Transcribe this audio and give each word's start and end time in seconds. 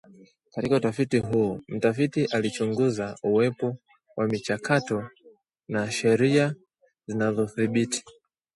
Katika 0.51 0.75
utafiti 0.75 1.17
huu 1.19 1.59
mtafiti 1.67 2.25
alichunguza 2.25 3.15
uwepo 3.23 3.77
wa 4.15 4.27
michakato 4.27 5.09
na 5.67 5.91
sheria 5.91 6.55
zinazodhibiti 7.07 8.03